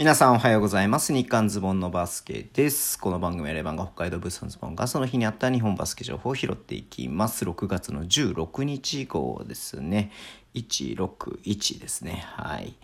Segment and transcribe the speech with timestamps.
[0.00, 1.12] 皆さんおはようございます。
[1.12, 2.98] 日刊ズボンのバスケです。
[2.98, 7.44] この番組はレバンが北海道ブースのズボンがその日にあった日本バスケ情報を拾っていきます。
[7.44, 10.10] 6月の16日以降ですね。
[10.54, 12.24] 161ですね。
[12.26, 12.74] はい。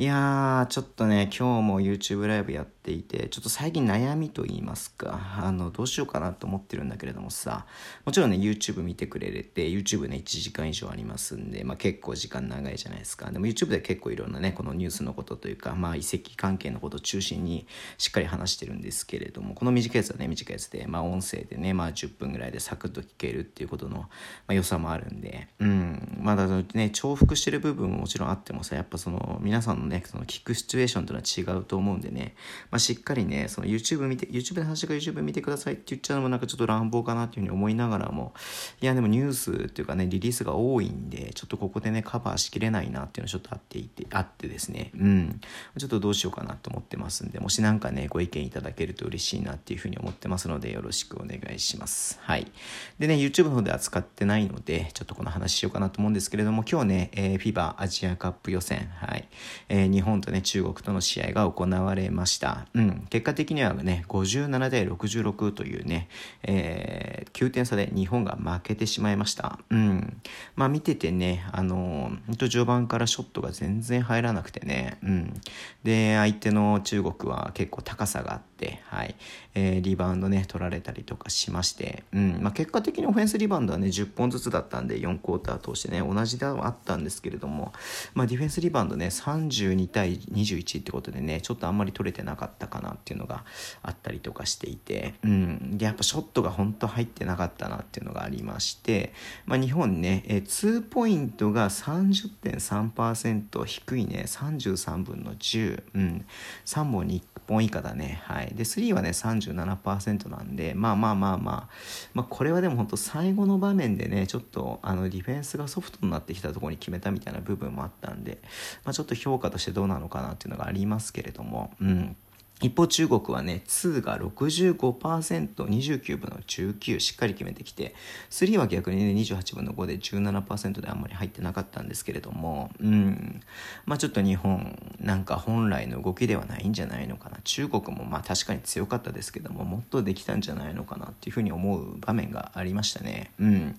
[0.00, 7.66] いやー、ちょっとね、今日も YouTube ライブやっていて、ちょっと最近悩みと言いますか、あの、どうしようかなと思ってるんだけれどもさ、
[8.04, 13.28] もちろんね、YouTube 見てくれれて、YouTube ね、1時間以上ありますんで、まあ結構時間長いじゃないですか。
[13.32, 17.66] でも YouTube で結構いろんなね、このニュースのことというか、まあ遺跡関係のことを中心に
[17.98, 24.06] しっかり話してるんですけれども、この短いやつはね、短いやつで、まあ音声でね、まあ10分ぐらいでサクッと聞けるっていうことの、ま
[24.48, 32.34] あ、良さもあるんで、うん、まだね、重複してる部分ももちろんあってもさやっぱその皆さんのねその聞くシチュエーションというのは違うと思うんでね、
[32.70, 38.34] まあ、しっかりねその YouTube 見て YouTube で話が YouTube 見てくださいって言っちゃうのもなんかちょっと乱暴かなっていうふうに思いながらも。
[38.80, 44.90] いやでもニュースっていうかねリリースが多いんでちょっとここでねカバーしきれないなっていうのちょっとあっていてあってですね。
[44.98, 45.40] うん。
[45.78, 52.18] ちょっとどうしようかなと思ってますんでもしなんかねご意見いただけると嬉しいなっていうふうに思ってますのでよろしくお願いします。
[52.22, 52.50] はい。
[52.98, 59.28] でね YouTube の方で扱ってないのでちょっとこの話しようかなと思うんですけれども今日ね、えー、FIBA アジアカップ予選、はい。
[59.68, 62.66] えー、日本とね、中国との試合が行われました。
[62.74, 66.08] うん、結果的にはね、57対66というね、
[66.42, 69.58] えー、9点差で日本が負けてしまいました。
[69.70, 70.20] うん、
[70.56, 75.40] まあ見ててね、あのー、序盤からショットが全然入らなくてね、うん、
[75.84, 79.14] で、相手の中国は結構高さがあって、はい、
[79.54, 82.38] えー、リバウンドね、取られたりとかしまして、うん。
[82.40, 87.74] まあ、結果的にオフェンスリバウンドはね、10本ずつだったんで、4クォーター通してね、同じではあったんですけれども、
[88.14, 93.44] まあ、ディフェンスリバウンドね、32対21ってことでね、ちょっとあんまり取れてなかったかなっていうのが
[93.82, 99.12] あったりとかしていて、うん、で、やっぱショットが本当入ってなかったなっていうのがありまして、
[99.44, 106.24] まあ、日本ね、え2ポイントが30.3%低いね、33分の10、うん、
[106.64, 108.22] 3本に1本以下だね。
[108.24, 108.52] はい。
[108.54, 111.68] で、3はね、37%なんで、まあまあまあまあ、
[112.14, 118.38] まあ、これはでも本当最後の場面でね、ちょっとあのディフェンスがソフトになってきたところに決めたみたいな部分もあったんで、
[118.84, 122.16] まあ、ちょっと評価としてどうなのかなっていうのがありますけれども、うん。
[122.60, 127.94] 一方中国はね、2が65%、29分の19しっかり決めてきて、
[128.30, 133.40] 3は逆にね、28分の5で17%であんまり入ってなかったんですけれども、うん。
[133.86, 137.38] まあちょっと日本、なんか本来の動きではないんじゃないのかな。
[137.44, 143.30] 中国もまあ確かに強かったですけども、もっとできたんじゃないのかなっていうふうに思う場面がありましたね。
[143.38, 143.76] うん。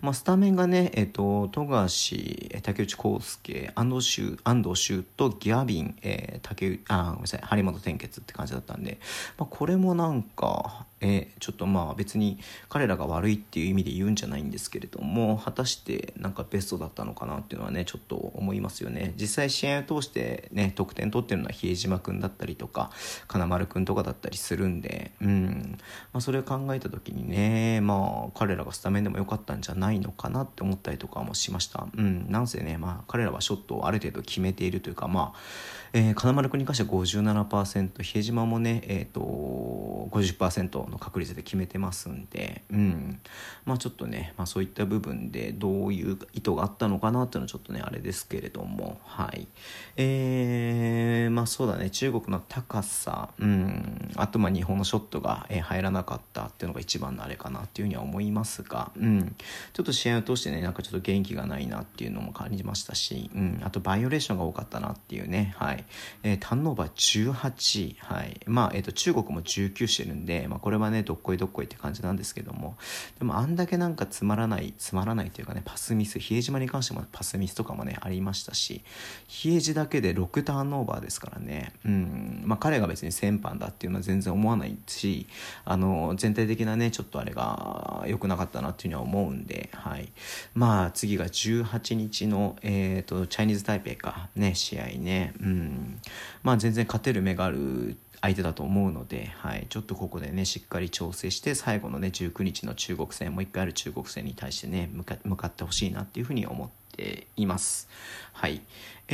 [0.00, 8.98] まあスタメンがね、えっ、と、富樫、竹内康介、安藤修、安藤修とギャビン、えー、竹内、あ、ごめんなさい、張本天傑って感じだったんで、
[9.38, 12.38] まあ、これもなんか、えー、ちょっとまあ別に
[12.68, 19.12] 彼らが悪いっていう意味で言うんじゃないんですけれども果たしてなんかベストだったのかなっていうのはねちょっと思いますよね。
[19.16, 22.90] 実際試合を通してね得点取ってるのは比江島君だったりとか
[23.26, 25.78] 金丸君とかだったりするんでうん、
[26.12, 31.86] まあ、それを考えた時にねまあ彼らがスタメンでも良かったんじゃないのかなって思ったりとかもしました。
[31.96, 32.30] うん。
[32.30, 35.38] なんせねまあ彼らはショットをある程度決めているというかまあ、
[35.92, 39.20] えー、金丸君に関しては57%比江島もねえっ、ー、と
[40.10, 43.18] 50%の確率で決めてますんで、うん、
[43.64, 49.48] まあちょっとね、まあ、そういった部分でどういう意図があったのかなっていうのはちょっとねあれですけれどもはい。
[49.96, 51.88] えー、まあそうだね。
[51.88, 59.34] 中国の高さ、うん、あとまあ日本のショットが、え入らなかったっていうのが一番のあれかなっていうふうには思いますが、うん、
[59.72, 65.84] ちょっと試合を通してねなんかちょっと元気がないなっていうのも感じましたし、うん、あとバイオレーションが多かったなっていうねはい、
[66.22, 68.40] えー、ターンオーバー18はい。
[68.46, 72.76] まあえっ、ー、と中国も19してるんで、まあ、これはねどっこいどっこいって感じなんですけども。
[73.18, 78.82] でもあんだけなんかつまらないつまらないというかねパスミス比江島に関してもパスミスとかもねありましたし
[79.28, 81.72] 比江島だけで6ターンオーバーですからね。
[81.84, 82.42] うん。
[82.44, 85.26] まあ彼が別に先般だっていうのは全然思わないし
[85.64, 90.08] あの全体的なねちょっとあれが良くなかったなっていうには思うんではい。
[90.54, 95.34] まあ次が18日のえっ、ー、とチャイニーズ・タイペイかね試合ね。
[95.40, 95.98] うん。
[96.42, 107.88] まあ全然勝てる目がある相手だと思うので、はい、ちょっとここでねしっかり調整して最後のね19日の中国戦もう一回ある中国戦に対してね向かってほしいなっていうふうに思ってています。
[108.32, 108.60] はい。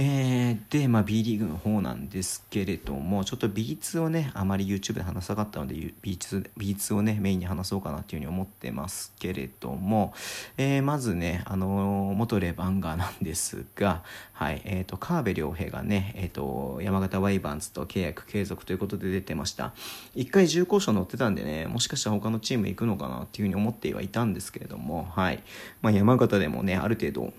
[0.01, 10.15] えー、で、まあ、B リーグの方なんですけれども、ちょっと B2 をね、あまり YouTube で話さなかったので、B2, B2 をね、メインに話そうかなっていうふうに思ってますけれども、
[10.57, 14.05] えー、まずね、あのー、元レバンガーなんですが、
[14.35, 19.73] はい、えっ、ー、と、川辺良平がね、えっ、と、山形ワイバンズと契約継続ということで出てました。
[20.15, 25.43] 一回重厚賞乗ってたんでね、もしかしたら他のチーム行くのかなっていうふうに思ってはいたんですけれども、はい。
[25.83, 27.33] まあ、山形でもね、ある程度、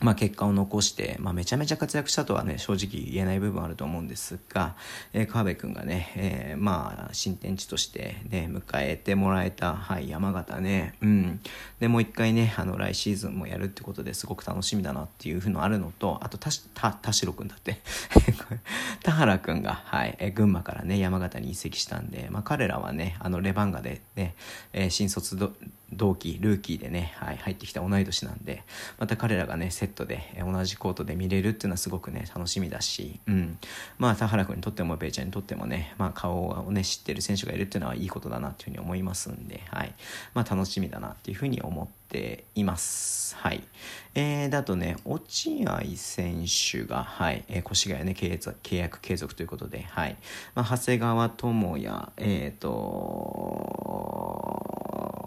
[0.00, 4.74] まあ、結果を残して、まあ、めちゃめちゃ活躍したとはね正直言えない部分あると思うんですが、
[5.12, 11.40] えー、川辺君がね、えー、まあ新天地としてね迎えてもらえた、はい、山形ね、うん、
[11.80, 17.80] でもう一回ねあの来シーズンもやるってことですごく楽しみだなっていうふうのあるのとあと田田田代君だって。
[19.02, 24.34] 田原君が、はいえー、群馬からね山形に移籍したんで、まあ、彼らはねあのレバンガでね、
[24.72, 25.36] えー、新卒
[25.92, 28.64] 同期ルーキーでね、はい、入ってきた同い年なんで
[28.98, 33.58] また彼らがねセットで同じコートで見れるっていうのはすごくね楽しみだし、うん、
[33.98, 39.94] まあ田原君にとってもベイちゃんにとってもね、まあ、顔をね知ってる選手がいるっていうのはいいことだなっていうふうに思いますんで、はい
[40.34, 43.36] まあ、楽しみだなっていうふうに思っています。
[43.36, 43.62] はい。
[44.14, 50.16] えー、だとね、落合選手が、はい、えー、越谷ね、契約継続ということで、はい。
[50.54, 54.15] まあ、長谷川智也、えっ、ー、と、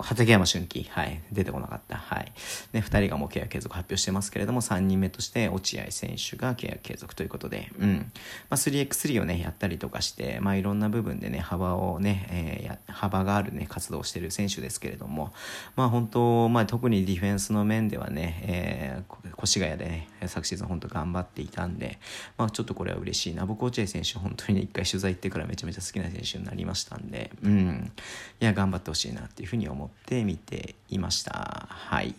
[0.01, 1.97] 畠山俊樹、はい、出てこなかった。
[1.97, 2.31] はい。
[2.71, 8.11] で、2人がもう契約継続発表してますけれども、3人目として落合選手が契約継続ということで、うん。
[8.49, 15.33] まあ、3x3 をね、やったりとかして、まあ、いろんな部分でね、幅をね、えー、幅があるね、活動をしている選手ですけれども、
[15.75, 21.99] まあ、本当、まあ、特にディフェンスの面ではね、えー、越谷でね、昨シーズン本当頑張っていたんで、
[22.37, 23.45] まあ、ちょっとこれは嬉しいな。
[23.45, 27.91] 僕、落合選手、本当にね、一回取材行ってからめちゃめちゃ好きな選手になりましたんで、うん。
[28.39, 31.67] いや、頑張ってほしいなっていうふうに思うって見ていました。
[31.69, 32.15] はい。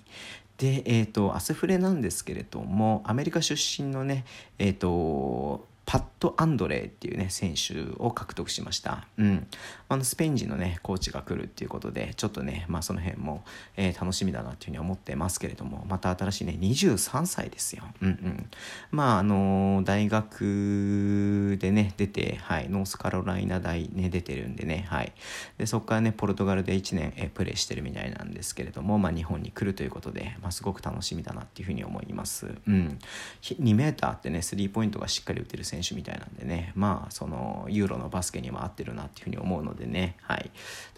[0.59, 4.27] で、えっ、ー、と、アスフレなんですけれども、アメリカ出身のね、
[4.59, 9.49] えっ、ー、と、パット・アンドレーっていうね選手を獲得しました、うん、
[9.89, 13.43] あのスペイン人のねコーチが来るっていうことでちょっとね、まあ、その辺も、
[13.77, 18.51] えー、楽しみだなっていうふうに思ってますけれどもまた新しいね23歳ですよ、うんうん、
[18.93, 25.13] まああのー、大学でね出て、はい、ノースカロライナ大ね出てるんでね、はい、
[25.59, 32.97] でそこからねポルトガルで1年、えー、プレーしてるみたいなんですけれども、まあ、日本に来るということで、まあ、すごく楽しみだなっていうふうに思います、うん、
[33.43, 36.73] 2メーターってねスリーポイントがしっかり打てる選手選手みたいなんでね。
[36.75, 40.17] まあそのユーロのバスケにも合ってるなっていうふうに思うのでね。
[40.23, 40.51] はい。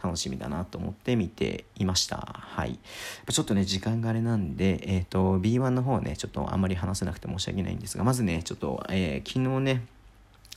[0.02, 2.16] 楽しみだなと思って見ていました。
[2.16, 2.78] はい。
[3.30, 9.86] ちょっとね時間があれなんでえっ、ー、と B1 の方ねちょっとあんまり話せなくて申し訳ないんですがまずねちょっと、えー、昨日ね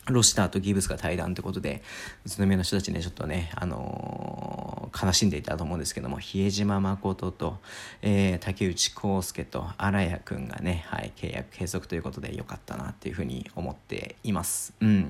[0.07, 1.81] ロシターとギブスが対談ということで、
[2.25, 4.64] 宇都宮の人たちね、ちょっとね、あのー、
[4.95, 7.57] 悲しんでいたと思うんですけども、比江島誠と、
[8.01, 14.73] えー、竹内康介と荒谷くんがね、はい、契約継続ということでよかったなっていうふうに思っています。
[14.79, 15.09] うん。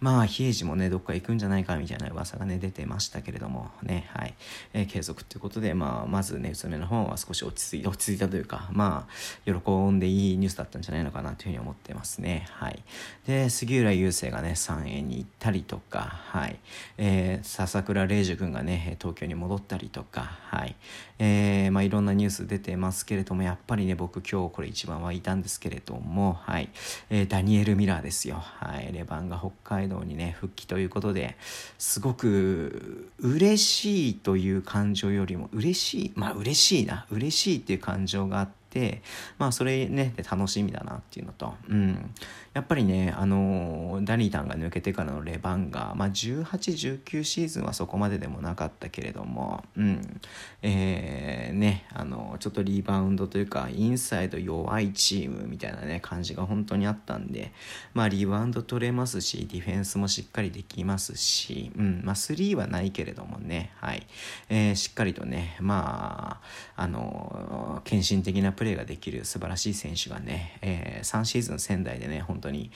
[0.00, 4.34] まあ、比江島もね、どっか行くんじゃないかみたいな噂がね、出てましたけれども、ね、はい、
[4.72, 12.46] えー、継続ということで、まあ、まずね、宇都宮の方は少し落ち着い落ち着いたというか、まあ、喜んでいいニュースだったんじゃないのかなというふうに思ってますね。
[12.50, 12.82] はい。
[13.26, 16.58] で、杉浦雄星がね3円に行ったりとか、はい
[16.98, 20.76] えー、笹倉玲樹君がね東京に戻ったりとか、はい。
[21.18, 26.68] えーまあ、いろんなニュース出てますけれどもやっぱりね僕今日これ一番はいたんですけれども、はい。
[27.10, 31.36] えー、ダニエル・ミラーですよ、はい、レバンが北海道にね復帰ということで
[31.78, 37.06] すごく嬉しいという感情よりも嬉しいまあ嬉しいな。
[37.10, 39.02] 嬉しいっていう感情があってて
[39.38, 42.12] まあそれね楽しみだなっていうのと、うん、
[42.54, 50.20] やっぱりねあのダニータンが抜けてからのレバンが、まあ、1819シーズンはそこまででもなかったけれども、うん。
[50.62, 57.52] えー、ねあのちょっとリバウンドというかインサイド弱いチームみたいなね感じが本当にあったんで
[57.92, 62.02] まあリバウンド取れますしディフェンスもしっかりできますし、うん。
[62.04, 64.06] まあ、3はないけれどもね、はい。
[64.48, 66.40] えー、しっかりとねま
[66.76, 72.70] ああの献身的なプレープレーができる素晴らしい選手がね、えー、3シーズン仙台でね、本当に、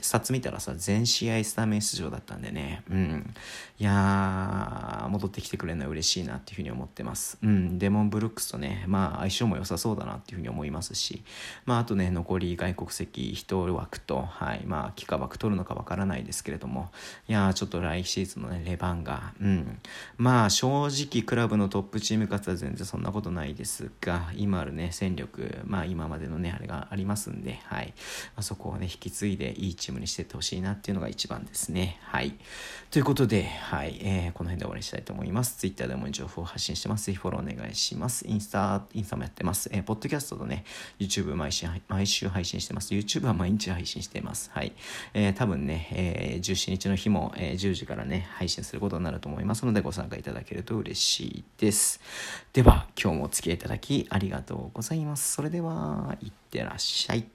[0.00, 3.34] スタッツ見たらさ、全試合スタメン出場だったんでね、うん。
[3.80, 7.38] いやー、戻ってきてくれるのは嬉しいなっていうふうに思ってます。
[7.42, 7.76] うん。
[7.80, 11.24] デモン・ブルックスとね、まあ、相性も良さそうだなっていうふうに思いますし、
[11.64, 16.92] まあ、あとね、残り外国籍1枠と、はい、まあ、幾何枠取るのかわからないですけれども、
[17.26, 19.80] いやー、ちょっと来シーズンのね、レバンが、うん。
[20.18, 25.31] まあ、正直、クラブのトップチーム勝つは全然そんなことないですが、今あるね、戦力
[25.64, 27.94] まあ今までのね、あれがありますんで、はい。
[28.36, 31.98] まあ、そこをね、引き継いでいいチームにしていってほしいなっていうのが一番ですね。
[32.02, 32.34] はい。
[32.90, 33.98] ということで、はい。
[34.02, 35.56] えー、この辺で終わりにしたいと思います。
[35.58, 37.06] Twitter でも情報を発信してます。
[37.06, 38.26] ぜひフォローお願いします。
[38.28, 39.70] インスタ、インスタもやってます。
[39.72, 40.64] えー、ポッドキャストとね、
[40.98, 42.94] YouTube 毎週毎週配信してます。
[42.94, 44.50] YouTube は毎日配信しています。
[44.52, 44.72] はい。
[45.14, 52.00] えー、多分ね、えー、17日の日も、えー、10時からね、配信することになると思いますので、ご参加いただけると嬉しいです。
[52.52, 55.21] では、今日もお付き合いいただきありがとうございます。
[55.22, 57.28] それでは、いってらっしゃい。